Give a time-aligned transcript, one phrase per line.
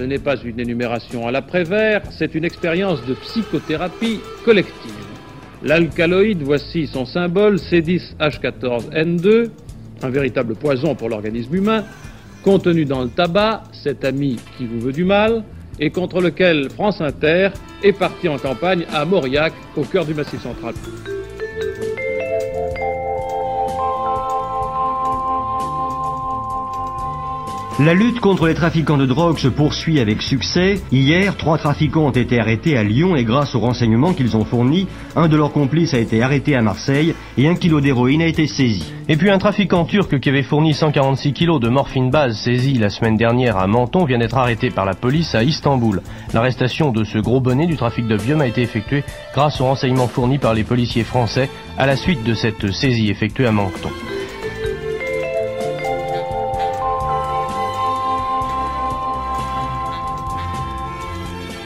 [0.00, 4.94] Ce n'est pas une énumération à l'après-vert, c'est une expérience de psychothérapie collective.
[5.62, 9.50] L'alcaloïde, voici son symbole, C10H14N2,
[10.00, 11.84] un véritable poison pour l'organisme humain,
[12.42, 15.44] contenu dans le tabac, cet ami qui vous veut du mal,
[15.78, 17.50] et contre lequel France Inter
[17.82, 20.72] est parti en campagne à Mauriac, au cœur du Massif central.
[27.82, 30.82] La lutte contre les trafiquants de drogue se poursuit avec succès.
[30.92, 34.86] Hier, trois trafiquants ont été arrêtés à Lyon et grâce aux renseignements qu'ils ont fournis,
[35.16, 38.46] un de leurs complices a été arrêté à Marseille et un kilo d'héroïne a été
[38.46, 38.92] saisi.
[39.08, 42.90] Et puis un trafiquant turc qui avait fourni 146 kilos de morphine base saisi la
[42.90, 46.02] semaine dernière à Menton vient d'être arrêté par la police à Istanbul.
[46.34, 50.36] L'arrestation de ce gros bonnet du trafic d'opium a été effectuée grâce aux renseignements fournis
[50.36, 53.88] par les policiers français à la suite de cette saisie effectuée à Menton.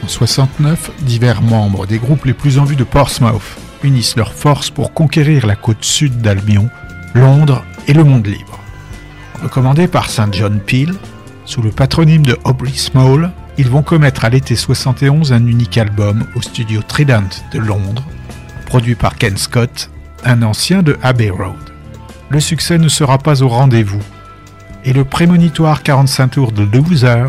[0.05, 3.41] En 69, divers membres des groupes les plus en vue de Portsmouth
[3.83, 6.69] unissent leurs forces pour conquérir la côte sud d'Albion,
[7.15, 8.59] Londres et le monde libre.
[9.41, 10.93] Recommandés par Saint John Peel,
[11.45, 16.27] sous le patronyme de Aubrey Small, ils vont commettre à l'été 71 un unique album
[16.35, 18.05] au studio Trident de Londres,
[18.67, 19.89] produit par Ken Scott,
[20.23, 21.55] un ancien de Abbey Road.
[22.29, 24.03] Le succès ne sera pas au rendez-vous,
[24.83, 27.25] et le prémonitoire 45 tours de Loser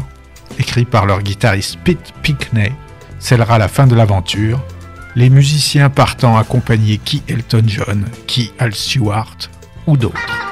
[0.58, 2.72] écrit par leur guitariste Pete Pickney,
[3.18, 4.60] scellera la fin de l'aventure,
[5.14, 9.36] les musiciens partant accompagner qui Elton John, qui Al Stewart
[9.86, 10.45] ou d'autres.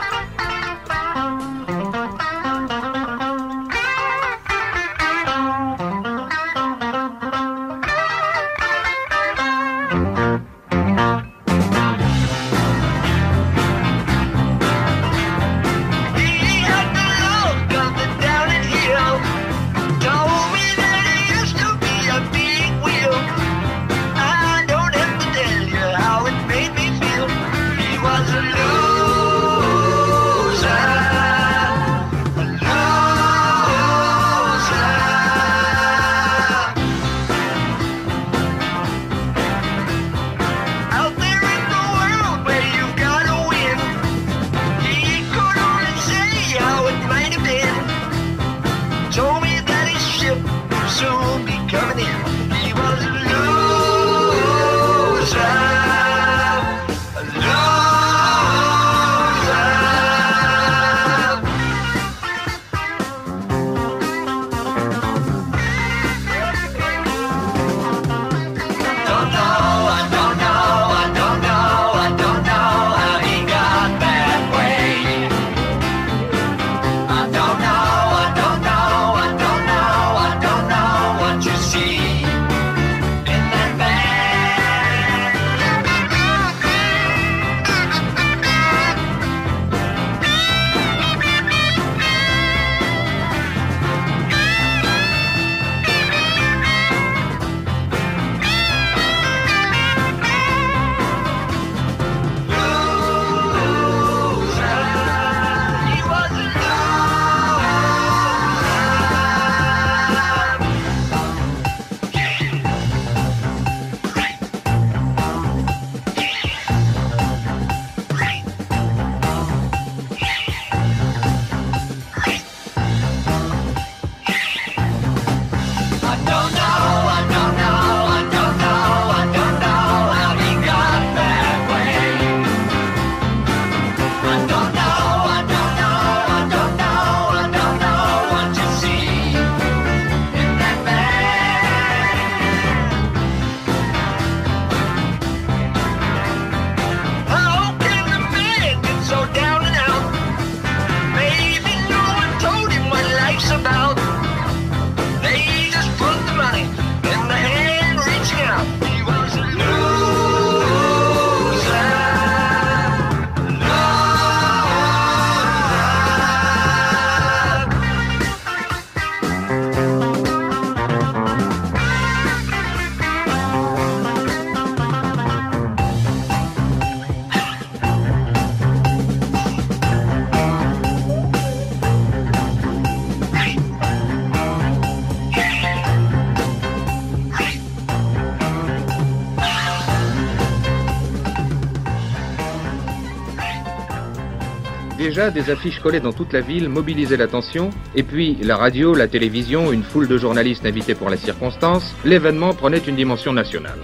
[195.14, 199.06] Déjà, des affiches collées dans toute la ville mobilisaient l'attention, et puis la radio, la
[199.06, 203.78] télévision, une foule de journalistes invités pour la circonstance, l'événement prenait une dimension nationale.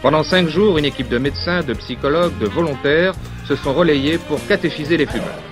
[0.00, 3.12] Pendant cinq jours, une équipe de médecins, de psychologues, de volontaires
[3.46, 5.42] se sont relayés pour catéchiser les fumeurs.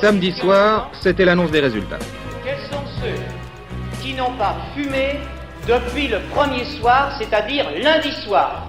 [0.00, 2.00] Samedi soir, c'était l'annonce des résultats.
[2.44, 5.20] Quels sont ceux qui n'ont pas fumé
[5.68, 8.66] depuis le premier soir, c'est-à-dire lundi soir?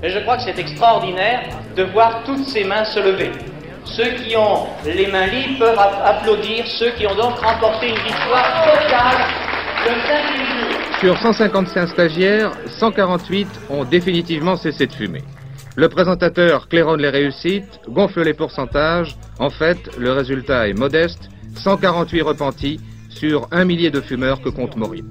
[0.00, 3.32] Et je crois que c'est extraordinaire de voir toutes ces mains se lever.
[3.86, 8.64] Ceux qui ont les mains libres peuvent applaudir, ceux qui ont donc remporté une victoire
[8.64, 9.46] totale
[9.86, 11.00] jour.
[11.00, 15.22] Sur 155 stagiaires, 148 ont définitivement cessé de fumer.
[15.76, 19.16] Le présentateur claironne les réussites, gonfle les pourcentages.
[19.38, 22.80] En fait, le résultat est modeste, 148 repentis
[23.10, 25.04] sur un millier de fumeurs que compte Maurice.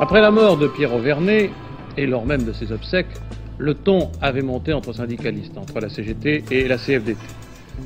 [0.00, 1.50] Après la mort de Pierre Auvernet,
[1.96, 3.14] et lors même de ses obsèques,
[3.58, 7.18] le ton avait monté entre syndicalistes, entre la CGT et la CFDT.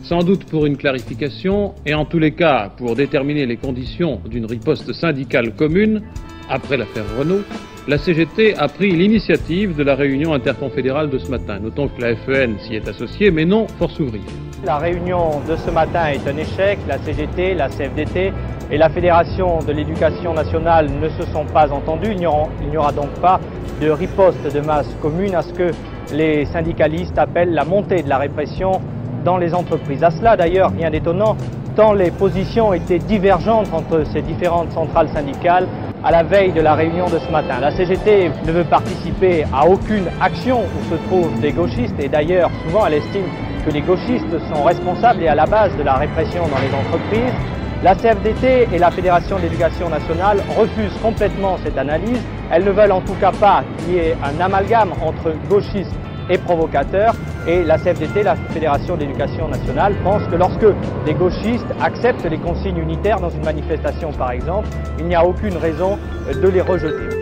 [0.02, 4.46] Sans doute pour une clarification, et en tous les cas pour déterminer les conditions d'une
[4.46, 6.02] riposte syndicale commune,
[6.48, 7.42] après l'affaire Renault,
[7.88, 11.58] la CGT a pris l'initiative de la réunion interconfédérale de ce matin.
[11.58, 14.26] Notons que la FEN s'y est associée, mais non Force ouvrière.
[14.64, 16.78] La réunion de ce matin est un échec.
[16.86, 18.32] La CGT, la CFDT
[18.70, 22.10] et la Fédération de l'éducation nationale ne se sont pas entendus.
[22.10, 23.40] Il n'y aura, donc pas
[23.80, 25.70] de riposte de masse commune à ce que
[26.12, 28.82] les syndicalistes appellent la montée de la répression
[29.24, 30.02] dans les entreprises.
[30.02, 31.36] À cela, d'ailleurs, rien d'étonnant,
[31.76, 35.66] tant les positions étaient divergentes entre ces différentes centrales syndicales
[36.04, 37.60] à la veille de la réunion de ce matin.
[37.60, 42.50] La CGT ne veut participer à aucune action où se trouvent des gauchistes et d'ailleurs,
[42.64, 43.26] souvent, elle estime
[43.66, 47.34] que les gauchistes sont responsables et à la base de la répression dans les entreprises.
[47.82, 52.20] La CFDT et la Fédération d'éducation nationale refusent complètement cette analyse.
[52.50, 55.94] Elles ne veulent en tout cas pas qu'il y ait un amalgame entre gauchistes
[56.28, 57.14] et provocateurs.
[57.48, 60.66] Et la CFDT, la Fédération d'éducation nationale, pense que lorsque
[61.06, 64.68] des gauchistes acceptent les consignes unitaires dans une manifestation par exemple,
[64.98, 65.98] il n'y a aucune raison
[66.30, 67.16] de les rejeter.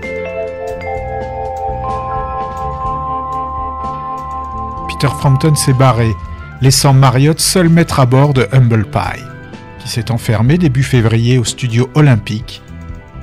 [4.88, 6.10] Peter Frampton s'est barré,
[6.60, 9.22] laissant Marriott seul mettre à bord de Humble Pie
[9.86, 12.62] s'est enfermé début février au studio Olympique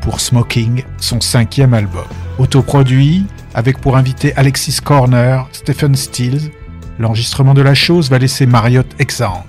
[0.02, 2.06] pour Smoking, son cinquième album.
[2.40, 6.52] Autoproduit, avec pour invité Alexis Corner, Stephen Stills,
[7.00, 9.44] l'enregistrement de la chose va laisser Marriott exsangue,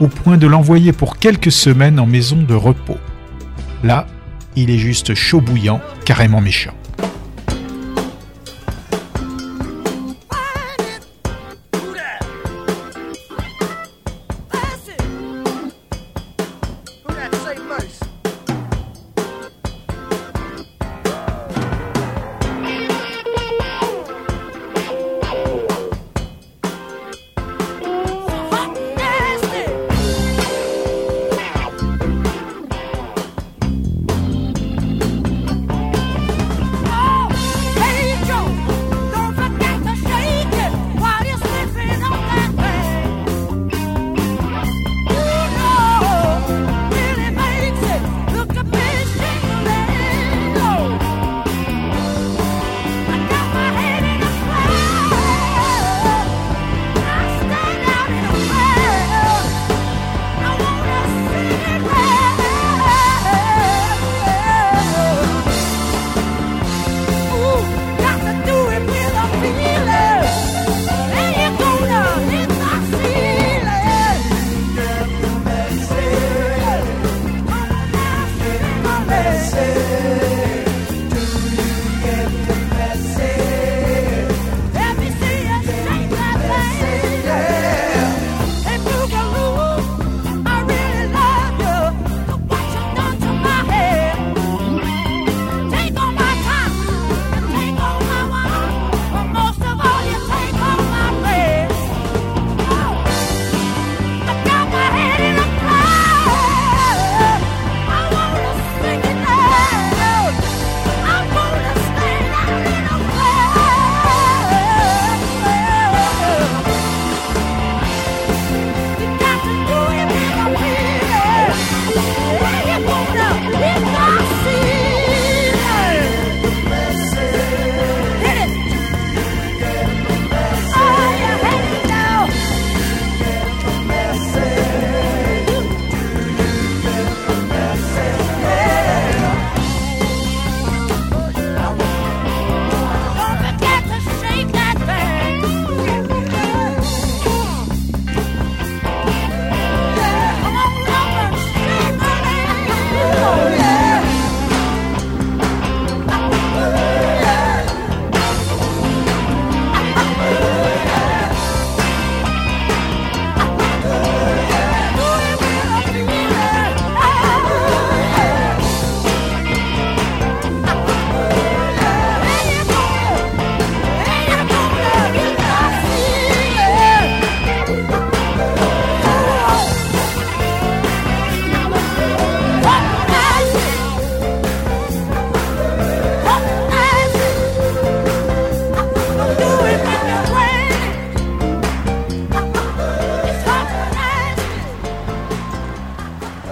[0.00, 2.98] au point de l'envoyer pour quelques semaines en maison de repos.
[3.82, 4.06] Là,
[4.56, 6.74] il est juste chaud bouillant, carrément méchant.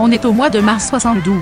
[0.09, 1.37] On est au mois de mars 72.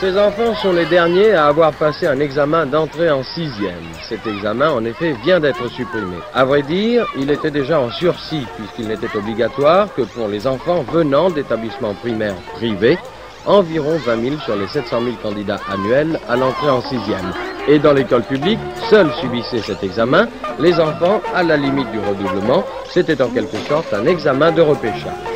[0.00, 3.84] Ces enfants sont les derniers à avoir passé un examen d'entrée en sixième.
[4.08, 6.16] Cet examen, en effet, vient d'être supprimé.
[6.34, 10.84] À vrai dire, il était déjà en sursis, puisqu'il n'était obligatoire que pour les enfants
[10.92, 12.98] venant d'établissements primaires privés,
[13.46, 17.32] environ 20 000 sur les 700 000 candidats annuels à l'entrée en sixième.
[17.68, 18.58] Et dans l'école publique,
[18.90, 20.26] seuls subissaient cet examen
[20.58, 22.64] les enfants à la limite du redoublement.
[22.90, 25.35] C'était en quelque sorte un examen de repêchage.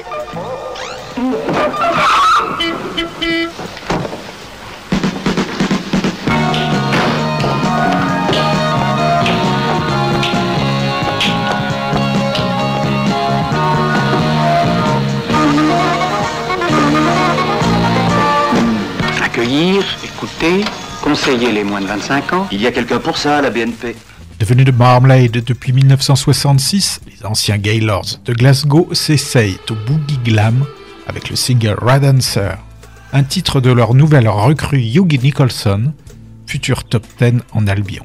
[19.40, 20.64] Accueillir, écouter,
[21.02, 22.46] conseiller les moins de 25 ans.
[22.52, 23.96] Il y a quelqu'un pour ça à la BNP.
[24.38, 30.66] Devenu de Marmalade depuis 1966, les anciens Gaylords de Glasgow s'essayent au boogie glam
[31.06, 32.56] avec le single Red Answer,
[33.14, 35.94] un titre de leur nouvelle recrue Hugh Nicholson,
[36.46, 38.04] futur top 10 en Albion.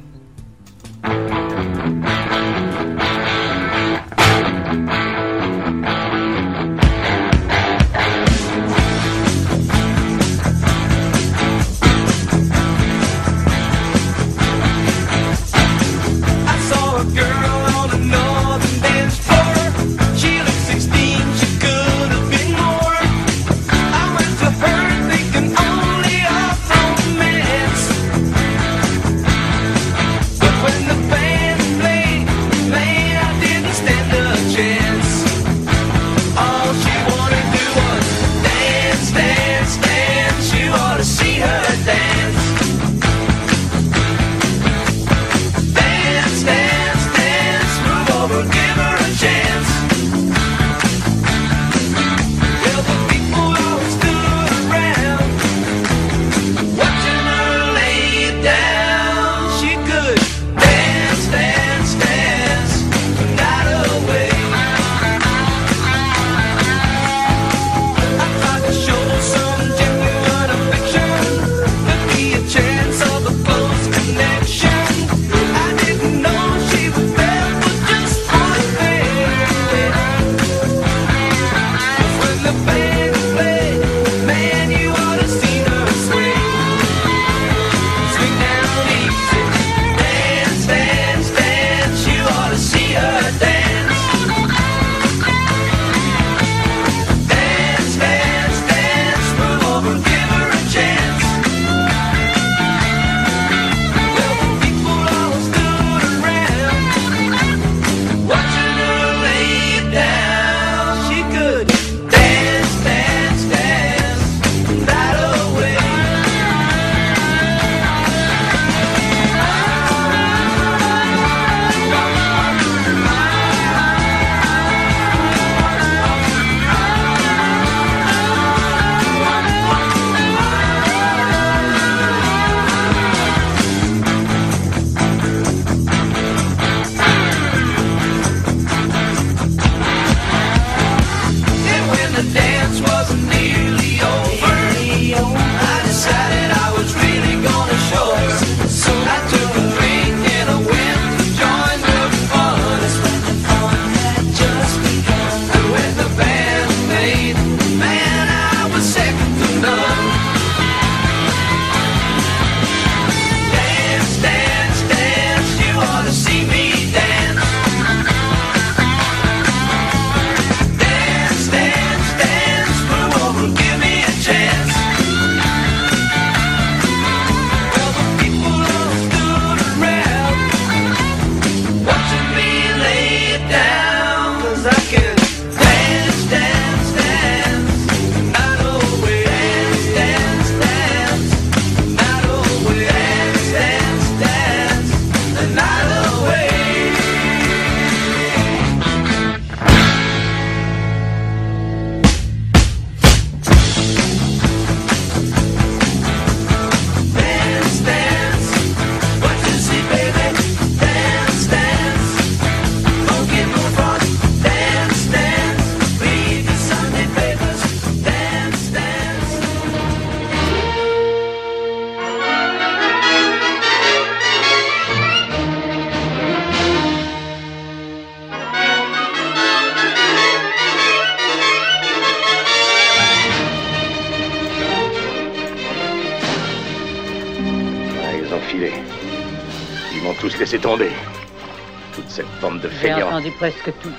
[243.38, 243.92] Presque tout.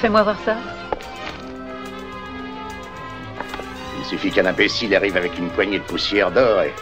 [0.00, 0.56] Fais-moi voir ça.
[3.98, 6.72] Il suffit qu'un imbécile arrive avec une poignée de poussière d'or et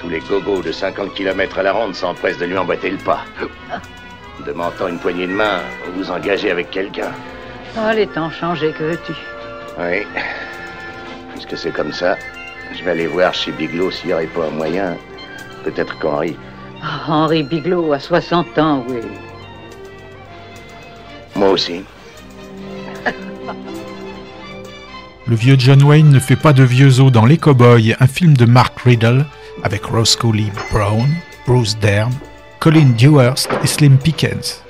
[0.00, 3.20] tous les gogos de 50 km à la ronde s'empressent de lui emboîter le pas.
[4.44, 4.52] De
[4.88, 7.12] une poignée de main, vous vous engagez avec quelqu'un.
[7.76, 9.12] Oh, les temps changés, que veux-tu?
[9.78, 10.04] Oui.
[11.32, 12.16] Puisque c'est comme ça,
[12.74, 14.96] je vais aller voir chez Bigelow s'il n'y aurait pas un moyen.
[15.62, 16.36] Peut-être qu'Henri.
[16.82, 19.00] Oh, Henri Bigelow a 60 ans, oui.
[21.52, 21.84] Aussi.
[25.26, 28.34] Le vieux John Wayne ne fait pas de vieux os dans Les Cowboys, un film
[28.34, 29.26] de Mark Riddle
[29.62, 31.06] avec Roscoe Lee Brown,
[31.46, 32.10] Bruce Dern,
[32.58, 34.62] Colin Dewhurst et Slim Pickens.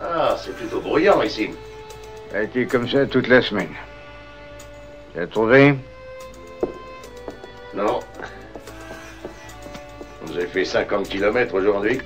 [0.00, 1.50] Ah, c'est plutôt bruyant ici.
[2.30, 3.74] Ça a été comme ça toute la semaine.
[5.14, 5.74] Tu as trouvé?
[7.74, 7.98] Non.
[10.32, 11.98] J'ai fait 50 km aujourd'hui.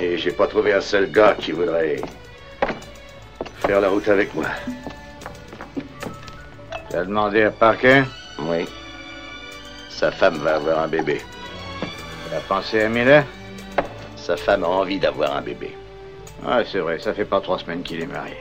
[0.00, 2.00] Et j'ai pas trouvé un seul gars qui voudrait
[3.66, 4.46] faire la route avec moi.
[6.90, 8.02] Tu as demandé à Parker?
[8.40, 8.66] Oui.
[9.88, 11.20] Sa femme va avoir un bébé.
[12.28, 13.24] Tu as pensé à Miller?
[14.16, 15.74] Sa femme a envie d'avoir un bébé.
[16.46, 18.36] Ah, c'est vrai, ça fait pas trois semaines qu'il est marié.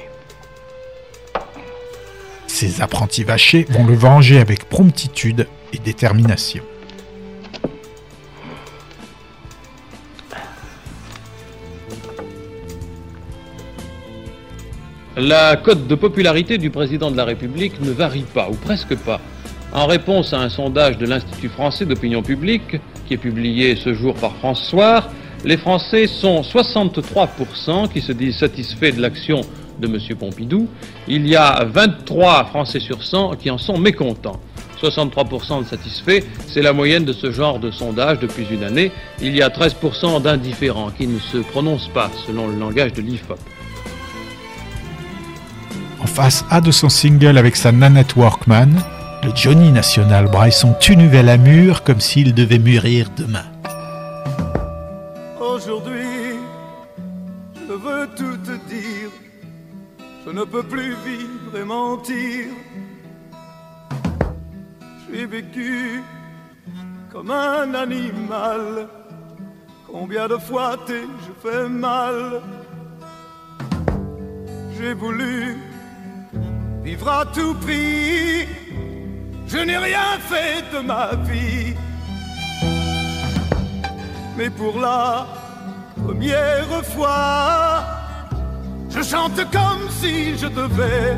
[2.48, 6.64] Ces apprentis vachés vont le venger avec promptitude et détermination.
[15.26, 19.22] La cote de popularité du président de la République ne varie pas, ou presque pas.
[19.72, 22.76] En réponse à un sondage de l'Institut français d'opinion publique,
[23.08, 25.10] qui est publié ce jour par France Soir,
[25.46, 29.40] les Français sont 63% qui se disent satisfaits de l'action
[29.80, 29.98] de M.
[30.20, 30.68] Pompidou.
[31.08, 34.42] Il y a 23 Français sur 100 qui en sont mécontents.
[34.82, 38.92] 63% de satisfaits, c'est la moyenne de ce genre de sondage depuis une année.
[39.22, 43.40] Il y a 13% d'indifférents qui ne se prononcent pas selon le langage de l'IFOP.
[46.04, 48.76] En face A de son single avec sa Nanette Workman,
[49.24, 53.46] le Johnny National braille son tu nouvelle à mûr comme s'il devait mûrir demain.
[55.40, 56.36] Aujourd'hui,
[57.56, 59.10] je veux tout te dire.
[60.26, 62.48] Je ne peux plus vivre et mentir.
[65.10, 66.04] J'ai vécu
[67.14, 68.90] comme un animal.
[69.90, 72.42] Combien de fois t'ai-je fait mal?
[74.78, 75.56] J'ai voulu
[76.84, 78.48] vivre à tout prix.
[79.48, 81.74] Je n'ai rien fait de ma vie.
[84.38, 85.28] Mais pour la
[86.04, 87.84] première fois,
[88.90, 91.16] je chante comme si je devais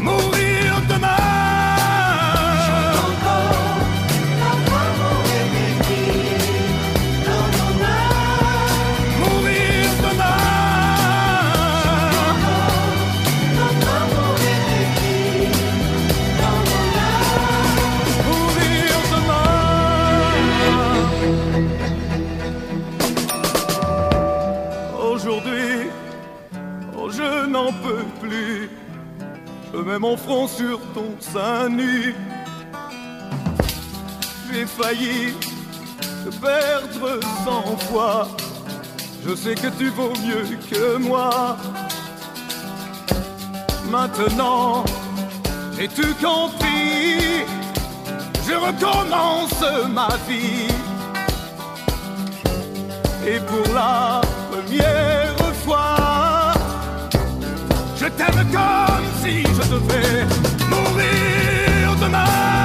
[0.00, 1.39] mourir demain.
[29.80, 32.14] Je mets mon front sur ton sein nu.
[34.52, 35.32] J'ai failli
[36.22, 38.28] te perdre cent fois.
[39.26, 41.56] Je sais que tu vaux mieux que moi.
[43.90, 44.84] Maintenant,
[45.78, 47.46] j'ai tout compris.
[48.46, 50.68] Je recommence ma vie.
[53.26, 55.29] Et pour la première
[58.00, 60.24] je t'aime comme si je devais
[60.70, 62.59] mourir demain.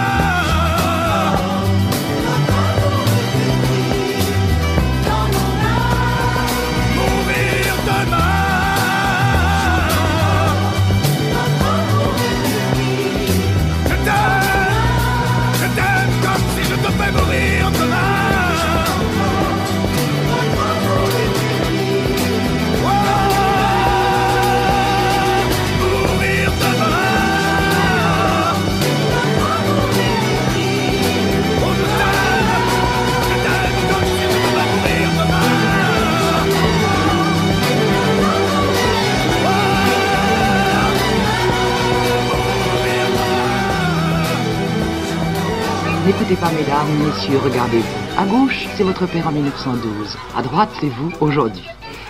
[47.34, 48.20] Regardez-vous.
[48.20, 50.18] À gauche, c'est votre père en 1912.
[50.38, 51.66] À droite, c'est vous, aujourd'hui.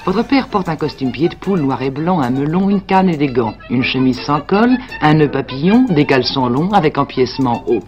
[0.05, 3.09] Votre père porte un costume pied de poule noir et blanc, un melon, une canne
[3.09, 7.63] et des gants, une chemise sans col, un nœud papillon, des caleçons longs avec empiècement
[7.67, 7.83] haut.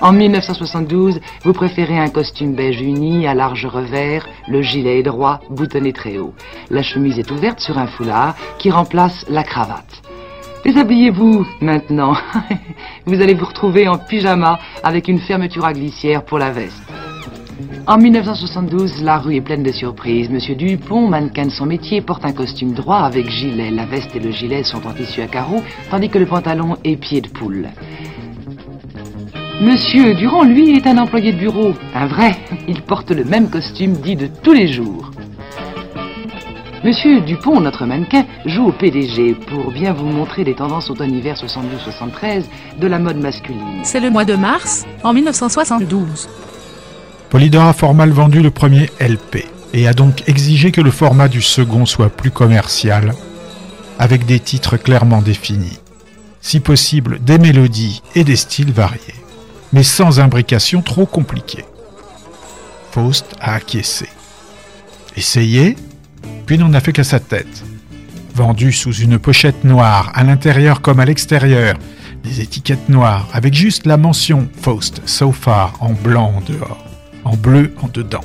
[0.00, 5.40] En 1972, vous préférez un costume beige uni à large revers, le gilet est droit,
[5.50, 6.34] boutonné très haut.
[6.70, 10.02] La chemise est ouverte sur un foulard qui remplace la cravate.
[10.64, 12.14] Déshabillez-vous maintenant.
[13.06, 16.82] vous allez vous retrouver en pyjama avec une fermeture à glissière pour la veste.
[17.88, 20.30] En 1972, la rue est pleine de surprises.
[20.30, 23.72] Monsieur Dupont, mannequin de son métier, porte un costume droit avec gilet.
[23.72, 26.96] La veste et le gilet sont en tissu à carreaux, tandis que le pantalon est
[26.96, 27.68] pied de poule.
[29.60, 31.72] Monsieur Durand, lui, est un employé de bureau.
[31.94, 32.36] Un vrai.
[32.68, 35.10] Il porte le même costume dit de tous les jours.
[36.84, 42.42] Monsieur Dupont, notre mannequin, joue au PDG pour bien vous montrer les tendances automne-hiver 72-73
[42.80, 43.84] de la mode masculine.
[43.84, 46.28] C'est le mois de mars, en 1972.
[47.30, 51.28] Polydor a fort mal vendu le premier LP et a donc exigé que le format
[51.28, 53.14] du second soit plus commercial,
[54.00, 55.78] avec des titres clairement définis,
[56.40, 59.14] si possible des mélodies et des styles variés,
[59.72, 61.64] mais sans imbrication trop compliquée.
[62.90, 64.08] Faust a acquiescé.
[65.16, 65.76] Essayé,
[66.46, 67.64] puis n'en a fait qu'à sa tête.
[68.34, 71.76] Vendu sous une pochette noire, à l'intérieur comme à l'extérieur,
[72.24, 76.84] des étiquettes noires, avec juste la mention Faust So Far en blanc en dehors,
[77.24, 78.24] en bleu en dedans.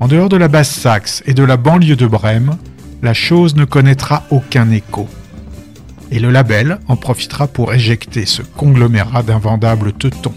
[0.00, 2.56] En dehors de la Basse-Saxe et de la banlieue de Brême,
[3.02, 5.08] la chose ne connaîtra aucun écho.
[6.10, 10.34] Et le label en profitera pour éjecter ce conglomérat d'invendables teutons.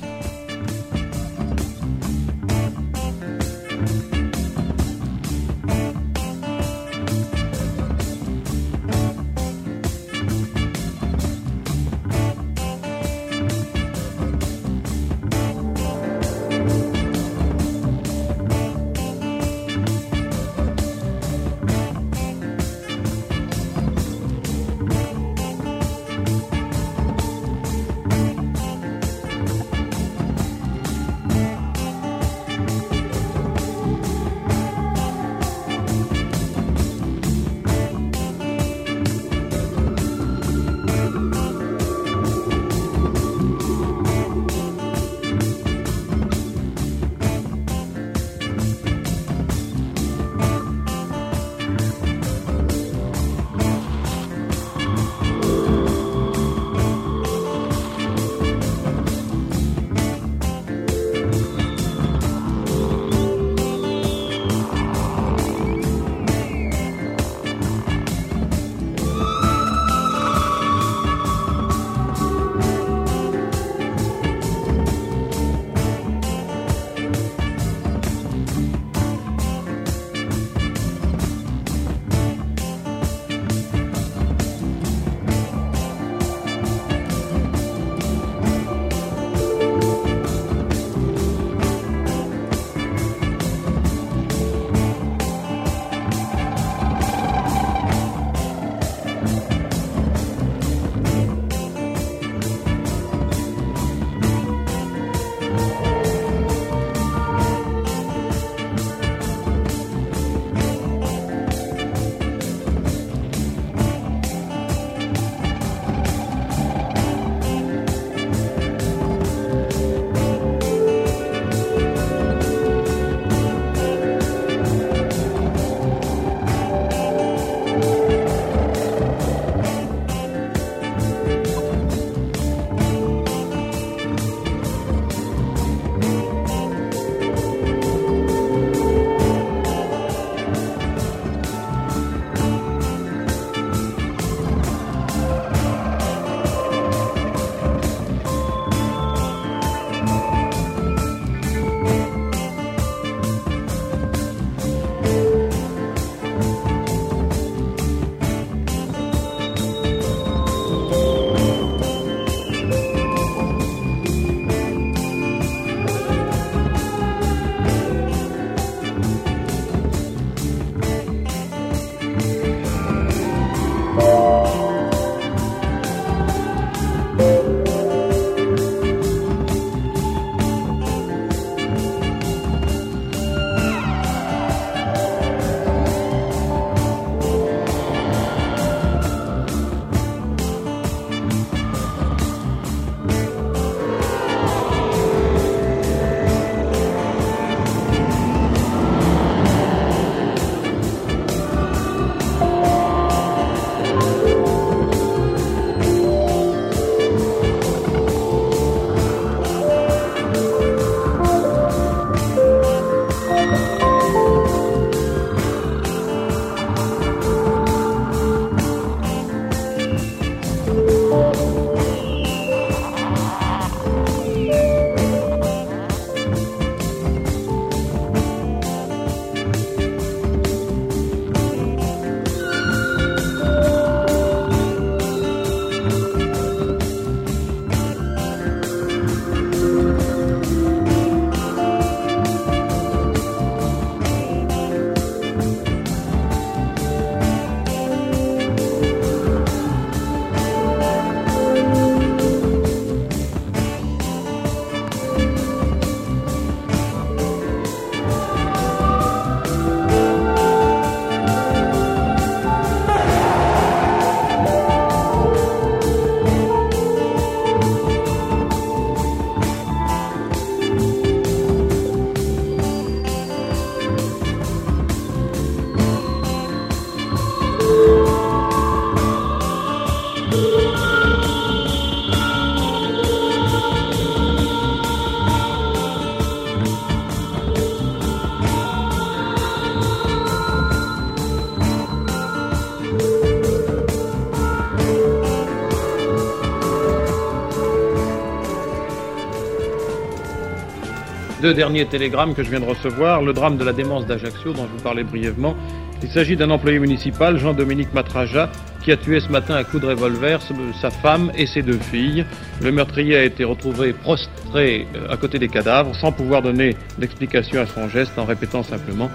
[301.51, 303.21] Deux derniers télégrammes que je viens de recevoir.
[303.21, 305.53] Le drame de la démence d'Ajaccio, dont je vous parlais brièvement.
[306.01, 308.49] Il s'agit d'un employé municipal, Jean-Dominique Matraja,
[308.81, 310.39] qui a tué ce matin à coups de revolver
[310.79, 312.25] sa femme et ses deux filles.
[312.61, 317.59] Le meurtrier a été retrouvé prostré euh, à côté des cadavres, sans pouvoir donner d'explication
[317.59, 319.07] à son geste, en répétant simplement⁇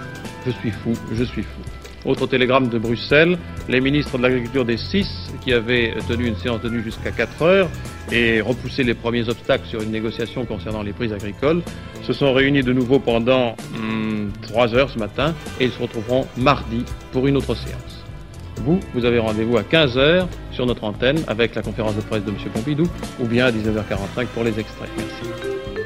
[0.45, 1.61] Je suis fou, je suis fou⁇
[2.05, 6.61] autre télégramme de Bruxelles, les ministres de l'Agriculture des six, qui avaient tenu une séance
[6.61, 7.69] de nuit jusqu'à 4 heures
[8.11, 11.61] et repoussé les premiers obstacles sur une négociation concernant les prix agricoles,
[12.03, 13.55] se sont réunis de nouveau pendant
[14.43, 18.03] 3 hmm, heures ce matin et ils se retrouveront mardi pour une autre séance.
[18.63, 22.23] Vous, vous avez rendez-vous à 15 heures sur notre antenne avec la conférence de presse
[22.23, 22.37] de M.
[22.53, 22.87] Pompidou
[23.19, 24.89] ou bien à 19h45 pour les extraits.
[24.97, 25.76] Merci.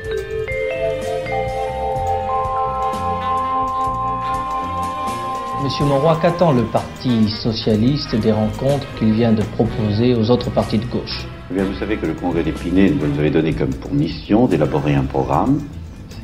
[5.64, 10.80] Monsieur Monroy, qu'attend le Parti socialiste des rencontres qu'il vient de proposer aux autres partis
[10.80, 11.28] de gauche?
[11.52, 14.96] Eh bien, Vous savez que le Congrès d'Épinay nous avait donné comme pour mission d'élaborer
[14.96, 15.62] un programme.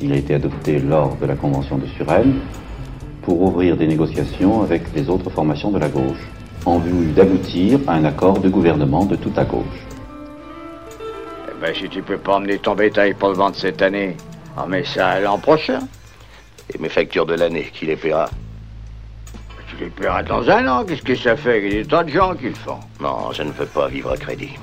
[0.01, 2.39] Il a été adopté lors de la Convention de Suresnes
[3.21, 6.27] pour ouvrir des négociations avec les autres formations de la gauche,
[6.65, 9.85] en vue d'aboutir à un accord de gouvernement de toute la gauche.
[11.47, 14.17] Eh ben, si tu peux pas emmener ton bétail pour le vendre cette année,
[14.55, 15.81] remets ça l'an prochain.
[16.73, 18.29] Et mes factures de l'année, qui les paiera
[19.79, 20.85] les paieras dans un an.
[20.85, 21.61] Qu'est-ce que ça fait?
[21.63, 22.79] Il y a des tas de gens qui le font.
[22.99, 24.53] Non, je ne veux pas vivre à crédit.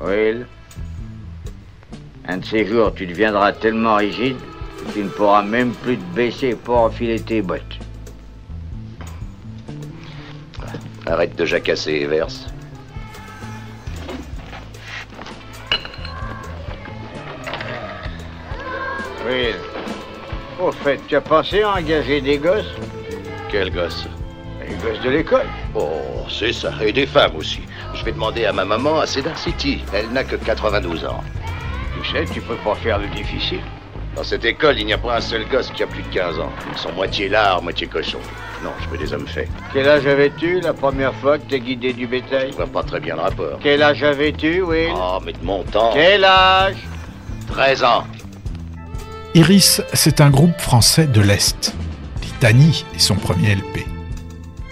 [0.00, 0.46] Will,
[2.26, 4.36] un de ces jours, tu deviendras tellement rigide
[4.78, 7.78] que tu ne pourras même plus te baisser pour enfiler tes bottes.
[11.06, 12.46] Arrête de jacasser et verse.
[19.26, 19.63] Will.
[20.84, 22.74] Fait, tu as pensé à engager des gosses?
[23.50, 24.06] Quels gosses
[24.60, 25.46] Les gosses de l'école.
[25.74, 26.72] Oh, c'est ça.
[26.82, 27.60] Et des femmes aussi.
[27.94, 29.82] Je vais demander à ma maman à Cedar City.
[29.94, 31.24] Elle n'a que 92 ans.
[32.02, 33.62] Tu sais, tu peux pas faire le difficile.
[34.14, 36.38] Dans cette école, il n'y a pas un seul gosse qui a plus de 15
[36.38, 36.52] ans.
[36.70, 38.20] Ils sont moitié lards, moitié cochons.
[38.62, 39.48] Non, je veux des hommes faits.
[39.72, 42.50] Quel âge avais-tu la première fois que t'es guidé du bétail?
[42.50, 43.58] Je vois pas très bien le rapport.
[43.62, 44.92] Quel âge avais-tu, Will?
[44.94, 45.92] Oh, mais de mon temps.
[45.94, 46.76] Quel âge?
[47.48, 48.04] 13 ans.
[49.36, 51.74] Iris, c'est un groupe français de l'Est.
[52.22, 53.84] Litanie est son premier LP.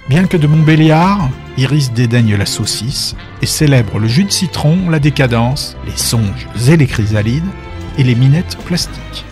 [0.08, 5.00] Bien que de Montbéliard, Iris dédaigne la saucisse et célèbre le jus de citron, la
[5.00, 7.42] décadence, les songes et les chrysalides
[7.98, 9.24] et les minettes plastiques.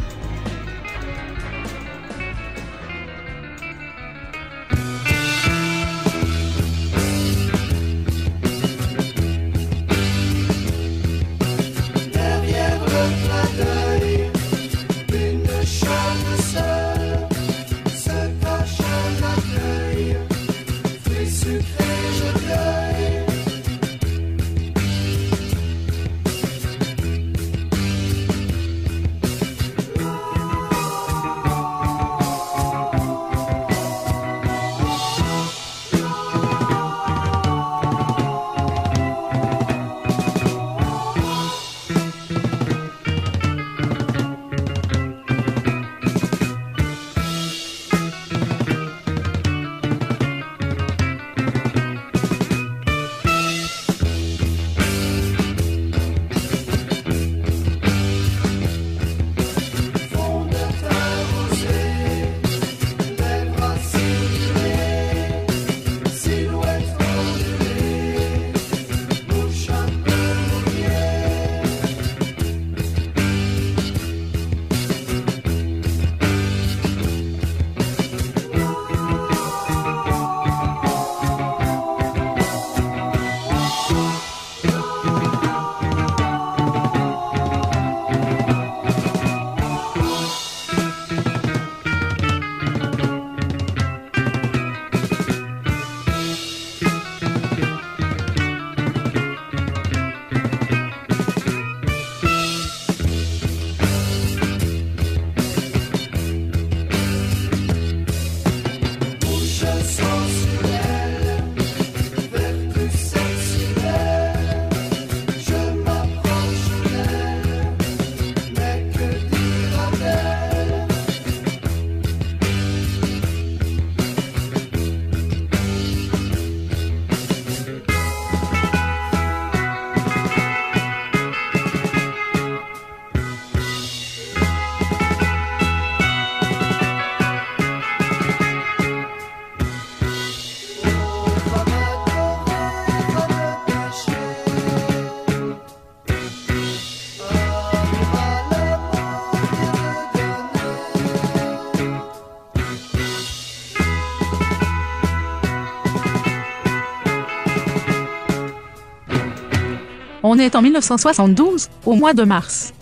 [160.33, 162.73] On est en 1972, au mois de mars.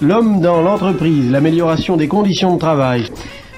[0.00, 3.10] L'homme dans l'entreprise, l'amélioration des conditions de travail.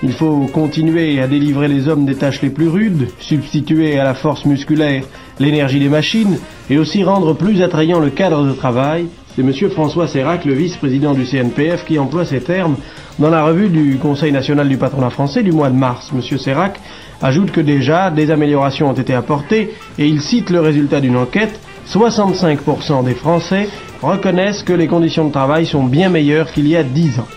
[0.03, 4.15] Il faut continuer à délivrer les hommes des tâches les plus rudes, substituer à la
[4.15, 5.05] force musculaire
[5.39, 6.39] l'énergie des machines
[6.71, 9.09] et aussi rendre plus attrayant le cadre de travail.
[9.37, 9.53] C'est M.
[9.71, 12.77] François Serrac, le vice-président du CNPF, qui emploie ces termes
[13.19, 16.11] dans la revue du Conseil national du patronat français du mois de mars.
[16.15, 16.39] M.
[16.39, 16.81] Serrac
[17.21, 21.61] ajoute que déjà des améliorations ont été apportées et il cite le résultat d'une enquête
[21.89, 23.69] 65% des Français
[24.03, 27.29] reconnaissent que les conditions de travail sont bien meilleures qu'il y a 10 ans.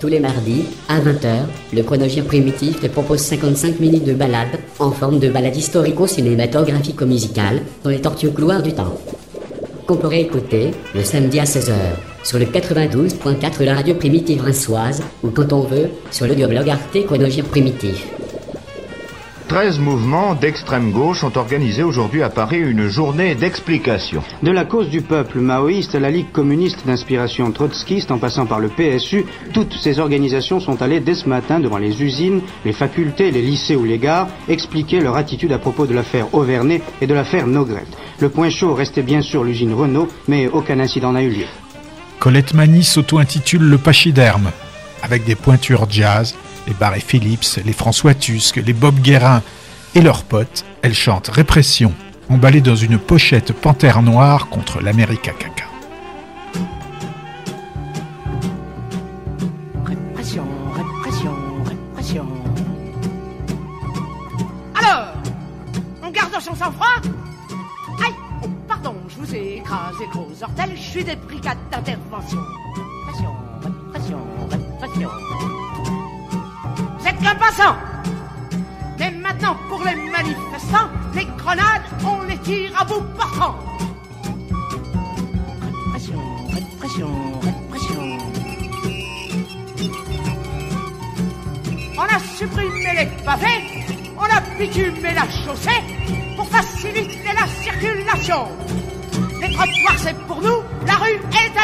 [0.00, 4.90] Tous les mardis, à 20h, le chronogire primitif te propose 55 minutes de balade en
[4.90, 8.94] forme de balade historico-cinématographico-musicale dans les tortueux couloirs du temps.
[9.86, 11.72] Qu'on pourrait écouter le samedi à 16h
[12.24, 16.34] sur le 92.4 de la radio primitive rinçoise ou quand on veut sur le
[16.68, 18.15] Arte Chronogire Primitif.
[19.48, 24.22] 13 mouvements d'extrême gauche ont organisé aujourd'hui à Paris une journée d'explication.
[24.42, 28.58] De la cause du peuple maoïste à la Ligue communiste d'inspiration trotskiste en passant par
[28.58, 33.30] le PSU, toutes ces organisations sont allées dès ce matin devant les usines, les facultés,
[33.30, 37.14] les lycées ou les gares expliquer leur attitude à propos de l'affaire Auvernay et de
[37.14, 37.86] l'affaire Nogret.
[38.18, 41.46] Le point chaud restait bien sûr l'usine Renault, mais aucun incident n'a eu lieu.
[42.18, 44.50] Colette Mani s'auto-intitule le pachyderme,
[45.06, 46.34] avec des pointures jazz,
[46.66, 49.40] les Barré Phillips, les François Tusk, les Bob Guérin
[49.94, 51.92] et leurs potes, elle chante Répression,
[52.28, 55.75] emballée dans une pochette panthère noire contre l'América caca.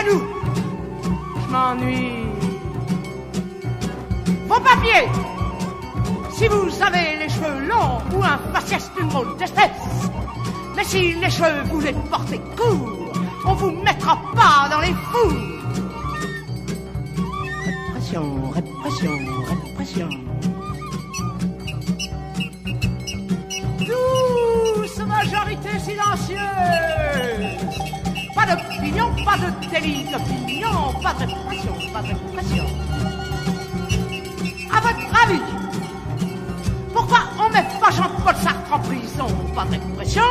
[0.05, 2.26] Je m'ennuie.
[4.48, 5.09] Vos papiers
[6.30, 10.11] Si vous avez les cheveux longs ou un faciès d'une drôle d'espèce,
[10.74, 13.12] mais si les cheveux vous les portez courts,
[13.46, 15.36] on vous mettra pas dans les fous.
[17.64, 19.18] Répression, répression,
[19.50, 20.09] répression.
[23.86, 27.01] Douce majorité silencieuse.
[28.53, 32.66] Pas de délit d'opinion, pas de répression, pas de répression.
[34.70, 35.40] À votre avis,
[36.92, 40.22] pourquoi on met pas Jean-Paul Sartre en prison Pas de répression,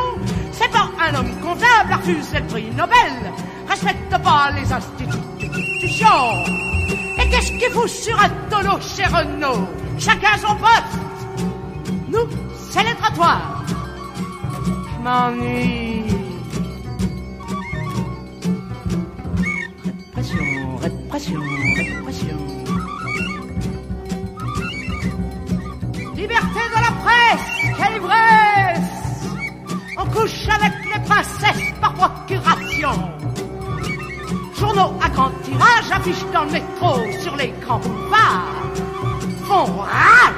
[0.51, 3.31] c'est pas un homme convenable à refuser le prix Nobel.
[3.67, 6.43] Respecte pas les institutions.
[7.17, 9.67] Et qu'est-ce qu'il fout sur un tonneau chez Renault
[9.97, 10.99] Chacun son poste.
[12.07, 12.27] Nous,
[12.69, 12.81] c'est.
[14.93, 16.20] Je m'ennuie.
[21.11, 21.41] Répression,
[21.75, 22.37] répression.
[26.15, 29.27] Liberté de la presse, quelle ivresse
[29.97, 32.91] On couche avec les princesses par procuration.
[34.57, 38.71] Journaux à grand tirage affichent dans le métro sur les grands boulevards.
[39.43, 40.33] Font rage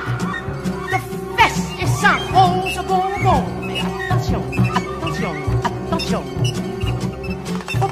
[0.91, 3.45] de fesses et seins roses bonbons.
[3.61, 4.41] Mais attention,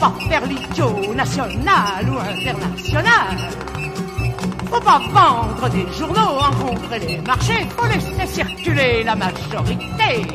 [0.02, 3.38] pas faire l'idiot national ou international.
[4.72, 10.26] Faut pas vendre des journaux, encombrer les marchés, faut laisser circuler la majorité.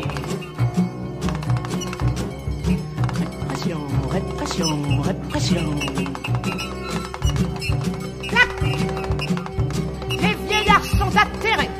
[3.18, 5.74] Répression, répression, répression.
[8.28, 8.50] Clac
[10.10, 11.70] Les vieillards sont atterrés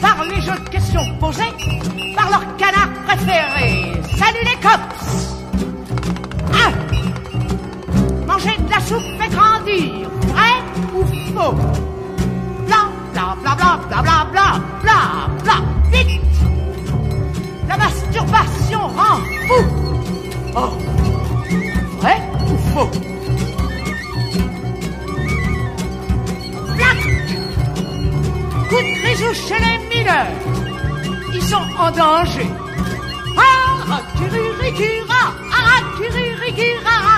[0.00, 1.54] par les jeux de questions posées
[2.16, 3.92] par leur canard préféré.
[4.18, 4.93] Salut les cops
[9.18, 10.54] fait grandir, vrai
[10.94, 11.56] ou faux.
[12.66, 15.54] Bla bla bla bla bla bla bla bla bla.
[15.90, 16.20] Vite
[17.68, 19.64] La masturbation rend fou.
[20.56, 20.72] Oh.
[22.00, 22.90] Vrai ou faux?
[26.76, 26.98] Plac
[28.68, 30.26] Coup de chez les mineurs
[31.32, 32.48] Ils sont en danger.
[33.36, 35.22] Arakirikira
[35.58, 37.13] Arakirikira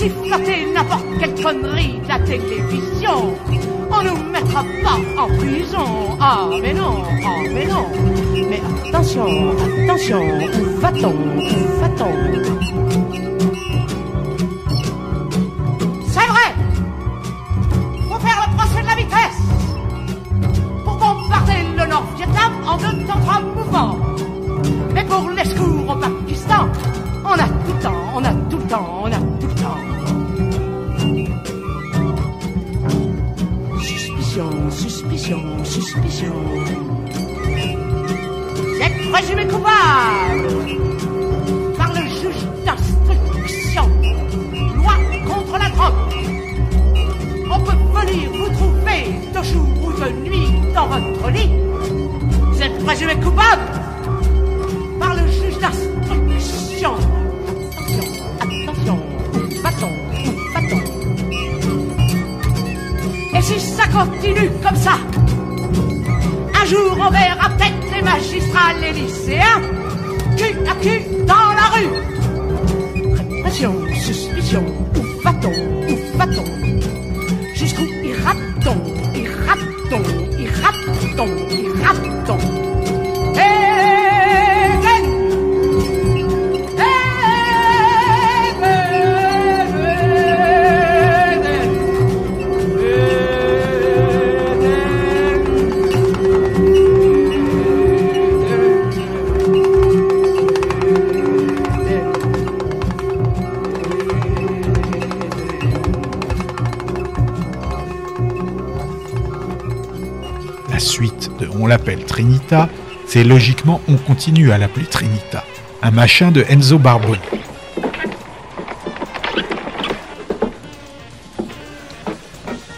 [0.00, 3.34] siffloter n'importe quelle connerie de la télévision.
[3.90, 6.16] On nous mettra pas en prison.
[6.18, 7.86] Ah, mais non, ah, mais non.
[8.48, 9.26] Mais attention,
[9.84, 12.69] attention, où va-t-on, où va-t-on?
[81.20, 81.59] Don't
[112.20, 112.68] Trinita,
[113.06, 115.42] c'est logiquement On continue à l'appeler Trinita,
[115.80, 117.18] un machin de Enzo Barboni.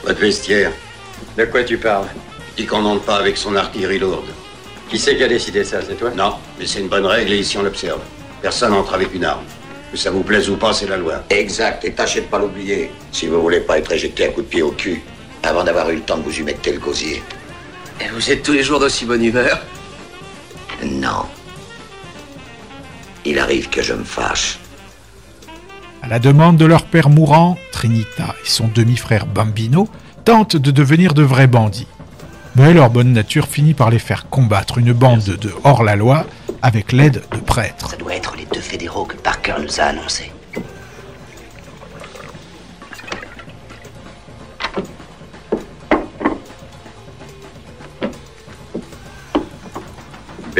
[0.04, 0.70] Votre vestiaire.
[1.36, 2.06] De quoi tu parles?
[2.56, 4.30] Dit qu'on monte pas avec son artillerie lourde.
[4.88, 6.12] Qui c'est qui a décidé ça, c'est toi?
[6.16, 7.98] Non, mais c'est une bonne règle et ici on l'observe.
[8.42, 9.42] Personne n'entre avec une arme.
[9.90, 11.24] Que ça vous plaise ou pas, c'est la loi.
[11.30, 12.92] Exact, et tâchez de pas l'oublier.
[13.10, 15.02] Si vous voulez pas être éjecté un coup de pied au cul,
[15.42, 17.20] avant d'avoir eu le temps de vous humecter le gosier.
[18.12, 19.58] Et vous êtes tous les jours d'aussi bonne humeur
[20.84, 21.24] Non.
[23.24, 24.58] Il arrive que je me fâche.
[26.02, 29.88] À la demande de leur père mourant, Trinita et son demi-frère Bambino
[30.26, 31.86] tentent de devenir de vrais bandits.
[32.54, 36.26] Mais leur bonne nature finit par les faire combattre une bande de hors-la-loi
[36.60, 37.90] avec l'aide de prêtres.
[37.90, 40.32] Ça doit être les deux fédéraux que Parker nous a annoncés.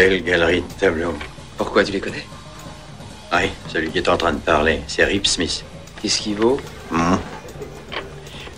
[0.03, 1.15] Belle galerie de tableaux.
[1.57, 2.27] Pourquoi tu les connais?
[3.33, 5.65] Oui, celui qui est en train de parler, c'est Rip Smith.
[6.03, 6.61] Qu'est-ce qu'il vaut?
[6.91, 7.19] Hmm.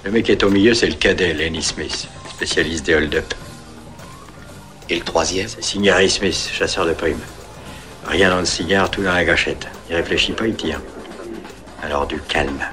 [0.04, 3.34] Le mec qui est au milieu, c'est le cadet, Lenny Smith, spécialiste des hold-up.
[4.88, 5.46] Et le troisième?
[5.60, 7.20] C'est Harry Smith, chasseur de primes.
[8.06, 9.68] Rien dans le cigare, tout dans la gâchette.
[9.90, 10.80] Il réfléchit pas, il tire.
[11.82, 12.64] Alors du calme.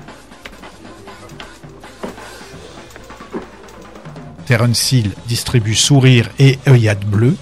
[4.46, 7.36] Terence Hill distribue sourire et œillade bleue,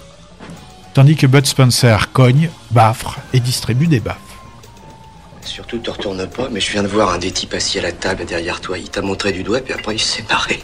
[0.99, 4.17] tandis que Bud Spencer cogne, baffre et distribue des baffes.
[5.39, 7.93] Surtout, te retourne pas, mais je viens de voir un des types assis à la
[7.93, 8.77] table derrière toi.
[8.77, 10.61] Il t'a montré du doigt, puis après il s'est barré.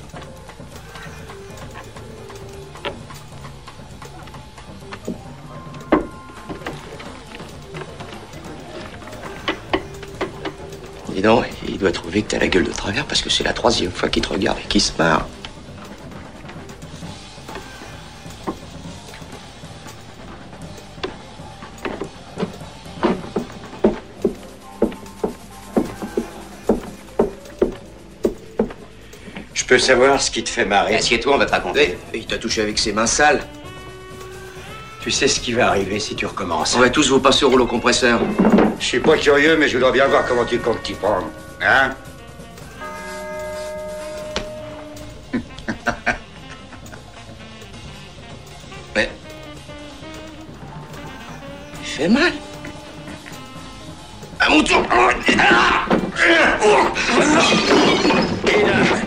[11.14, 13.54] Dis donc, il doit trouver que t'as la gueule de travers parce que c'est la
[13.54, 15.30] troisième fois qu'il te regarde et qu'il se marre.
[29.66, 31.98] Je peux savoir ce qui te fait marrer Assieds-toi, on va te raconter.
[32.14, 33.42] il t'a touché avec ses mains sales.
[35.02, 36.76] Tu sais ce qui va arriver si tu recommences.
[36.76, 38.20] On va tous vous passer au rouleau compresseur.
[38.80, 41.32] Je suis pas curieux, mais je voudrais bien voir comment tu comptes t'y prendre.
[41.64, 41.96] Hein?
[48.96, 49.10] Mais.
[51.82, 52.34] Il fait mal.
[54.40, 54.84] À mon tour.
[58.46, 59.05] Comme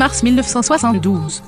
[0.00, 1.42] mars 1972.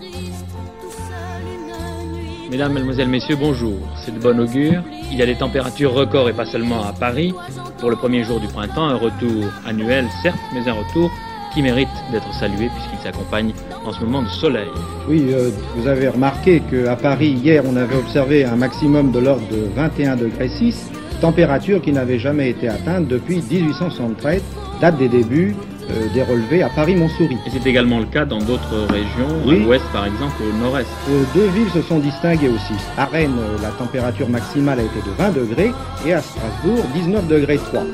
[2.51, 3.79] Mesdames, Mesdemoiselles, Messieurs, bonjour.
[4.05, 4.83] C'est de bon augure.
[5.11, 7.33] Il y a des températures records et pas seulement à Paris.
[7.79, 11.11] Pour le premier jour du printemps, un retour annuel, certes, mais un retour
[11.55, 13.55] qui mérite d'être salué puisqu'il s'accompagne
[13.87, 14.69] en ce moment de soleil.
[15.09, 19.49] Oui, euh, vous avez remarqué qu'à Paris, hier, on avait observé un maximum de l'ordre
[19.51, 20.91] de 21 degrés 6,
[21.23, 24.43] température qui n'avait jamais été atteinte depuis 1873,
[24.83, 25.57] date des débuts
[25.91, 27.39] euh, des relevés à Paris-Montsouris.
[27.47, 29.57] Et c'est également le cas dans d'autres régions, Oui.
[29.61, 30.87] à l'ouest par exemple, au nord-est.
[31.11, 32.75] Euh, deux villes se sont distinguées aussi.
[32.97, 35.73] À Rennes, euh, la température maximale a été de 20 degrés
[36.07, 37.85] et à Strasbourg, 19 degrés 3.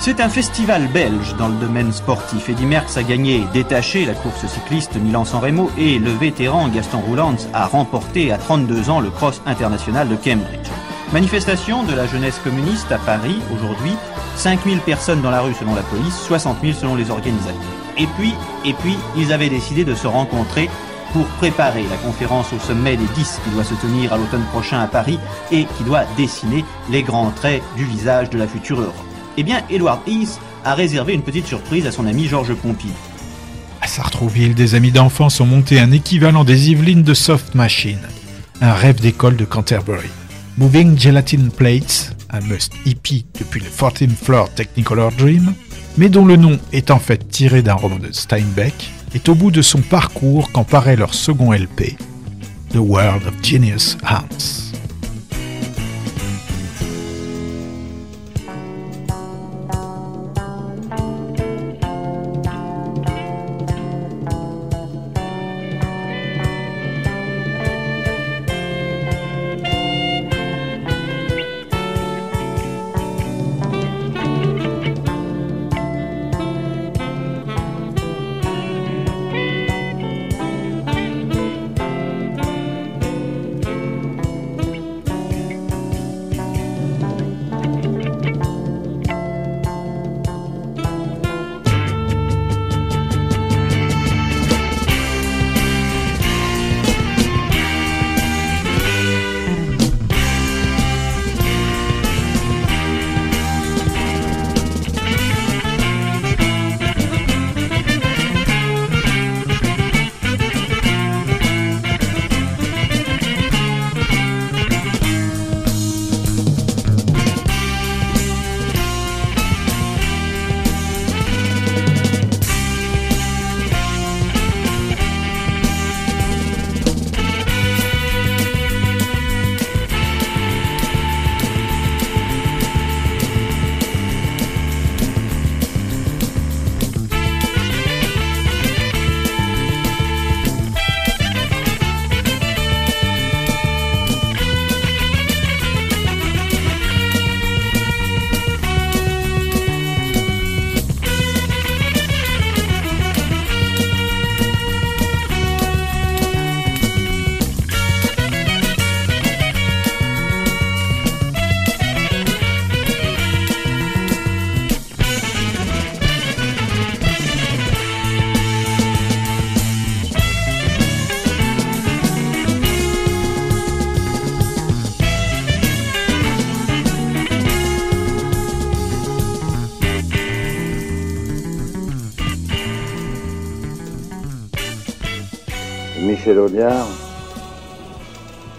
[0.00, 2.48] C'est un festival belge dans le domaine sportif.
[2.48, 7.36] Eddy Merckx a gagné détaché la course cycliste Milan-San Remo et le vétéran Gaston Roulands
[7.52, 10.67] a remporté à 32 ans le cross international de Cambridge.
[11.12, 13.92] Manifestation de la jeunesse communiste à Paris aujourd'hui.
[14.36, 17.58] 5000 personnes dans la rue selon la police, 60 000 selon les organisateurs.
[17.96, 18.34] Et puis,
[18.66, 20.68] et puis, ils avaient décidé de se rencontrer
[21.14, 24.80] pour préparer la conférence au sommet des 10 qui doit se tenir à l'automne prochain
[24.80, 25.18] à Paris
[25.50, 28.94] et qui doit dessiner les grands traits du visage de la future Europe.
[29.38, 32.92] Eh bien, Edward Heath a réservé une petite surprise à son ami Georges Pompidou.
[33.80, 38.06] À Sartrouville, des amis d'enfance ont monté un équivalent des Yvelines de Soft Machine,
[38.60, 40.10] un rêve d'école de Canterbury.
[40.58, 45.54] Moving Gelatin Plates, un must hippie depuis le 14th Floor Technicolor Dream,
[45.96, 49.52] mais dont le nom est en fait tiré d'un roman de Steinbeck, est au bout
[49.52, 51.96] de son parcours quand paraît leur second LP,
[52.70, 54.67] The World of Genius Hands.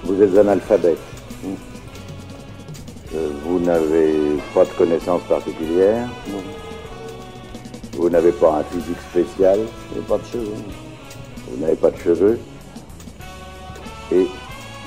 [0.06, 0.98] Vous êtes analphabète.
[1.46, 1.50] hein.
[3.14, 6.08] Euh, Vous n'avez pas de connaissances particulières.
[7.94, 9.60] Vous n'avez pas un physique spécial.
[9.90, 10.54] Vous n'avez pas de cheveux.
[11.50, 12.40] Vous n'avez pas de cheveux.
[14.14, 14.28] Et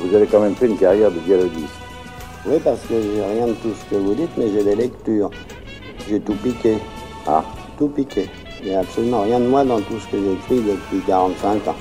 [0.00, 1.68] vous avez quand même fait une carrière de dialoguiste.
[2.46, 5.30] Oui, parce que j'ai rien de tout ce que vous dites, mais j'ai des lectures.
[6.08, 6.78] J'ai tout piqué.
[7.26, 7.44] Ah
[7.78, 8.28] Tout piqué.
[8.62, 11.74] Il n'y a absolument rien de moi dans tout ce que j'écris depuis 45 ans.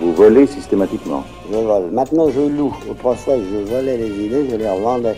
[0.00, 1.24] Vous volez systématiquement.
[1.50, 1.90] Je vole.
[1.92, 2.74] Maintenant, je loue.
[2.90, 5.16] Autrefois, je volais les idées, je les revendais.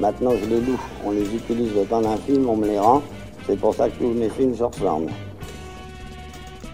[0.00, 0.80] Maintenant, je les loue.
[1.04, 3.02] On les utilise le temps d'un film, on me les rend.
[3.46, 5.10] C'est pour ça que tous mes films se ressemblent.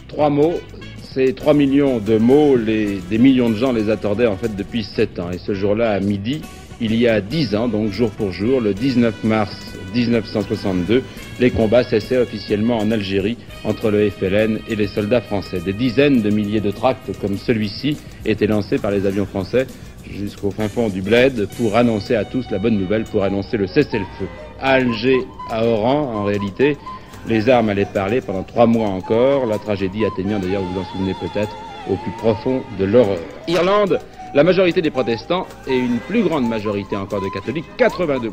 [0.08, 0.54] Trois mots,
[1.02, 4.84] ces trois millions de mots, les, des millions de gens les attendaient en fait depuis
[4.84, 5.30] sept ans.
[5.30, 6.42] Et ce jour-là, à midi,
[6.80, 9.56] il y a dix ans, donc jour pour jour, le 19 mars
[9.94, 11.02] 1962,
[11.40, 15.60] les combats cessaient officiellement en Algérie entre le FLN et les soldats français.
[15.60, 19.66] Des dizaines de milliers de tracts comme celui-ci étaient lancés par les avions français
[20.10, 23.66] jusqu'au fin fond du bled pour annoncer à tous la bonne nouvelle, pour annoncer le
[23.66, 24.26] cessez-le-feu.
[24.60, 25.18] à Alger,
[25.50, 26.76] à Oran, en réalité.
[27.26, 30.84] Les armes allaient parler pendant trois mois encore, la tragédie atteignant d'ailleurs, vous vous en
[30.84, 31.54] souvenez peut-être,
[31.90, 33.18] au plus profond de l'horreur.
[33.48, 33.98] Irlande,
[34.34, 38.30] la majorité des protestants et une plus grande majorité encore de catholiques, 82%,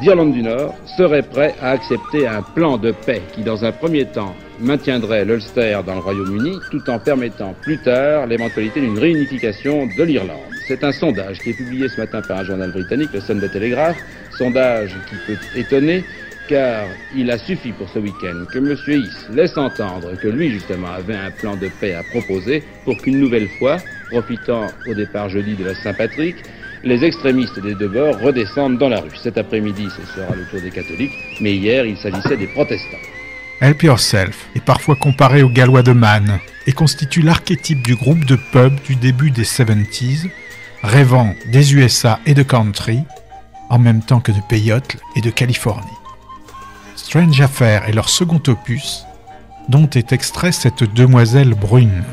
[0.00, 4.04] d'Irlande du Nord, seraient prêts à accepter un plan de paix qui, dans un premier
[4.04, 10.02] temps, maintiendrait l'Ulster dans le Royaume-Uni, tout en permettant plus tard l'éventualité d'une réunification de
[10.02, 10.38] l'Irlande.
[10.66, 13.96] C'est un sondage qui est publié ce matin par un journal britannique, le Sunday Telegraph,
[14.36, 16.04] sondage qui peut étonner,
[16.48, 18.76] car il a suffi pour ce week-end que M.
[18.86, 23.18] Hiss laisse entendre que lui, justement, avait un plan de paix à proposer pour qu'une
[23.18, 23.78] nouvelle fois,
[24.10, 26.36] profitant au départ jeudi de la Saint-Patrick,
[26.84, 29.16] les extrémistes des deux bords redescendent dans la rue.
[29.22, 32.98] Cet après-midi, ce sera le tour des catholiques, mais hier, il s'agissait des protestants.
[33.60, 38.36] Help Yourself est parfois comparé au gallois de Man et constitue l'archétype du groupe de
[38.52, 40.28] pub du début des 70s,
[40.82, 43.00] rêvant des USA et de country,
[43.68, 45.86] en même temps que de Peyote et de Californie.
[46.94, 49.04] Strange Affair est leur second opus,
[49.68, 52.04] dont est extrait cette demoiselle brune.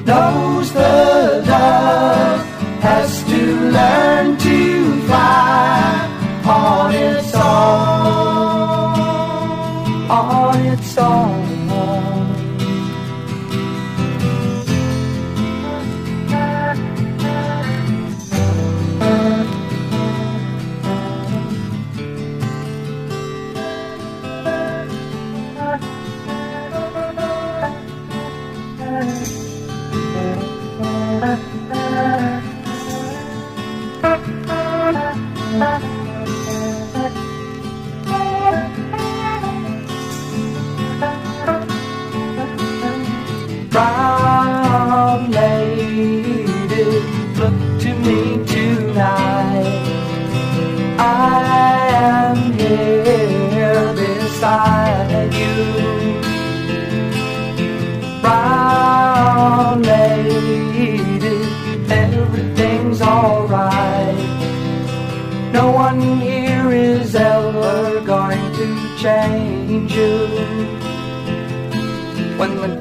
[0.06, 1.09] Knows the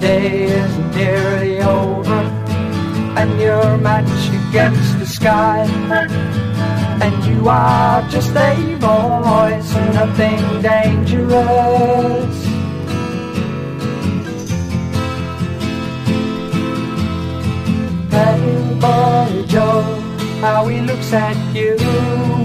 [0.09, 2.21] day is nearly over
[3.19, 5.59] and you're matched against the sky.
[7.05, 8.53] And you are just a
[8.87, 12.37] voice nothing dangerous.
[18.15, 18.43] Hey
[18.83, 19.83] boy Joe,
[20.43, 22.38] how he looks at you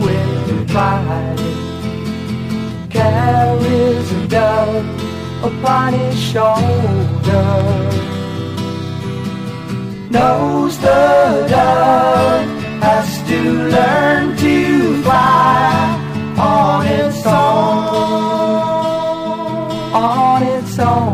[5.46, 7.44] upon his shoulder.
[10.10, 12.48] Knows the dove
[12.82, 13.40] has to
[13.76, 15.64] learn to fly
[16.38, 17.34] on its own,
[19.92, 21.13] on its own.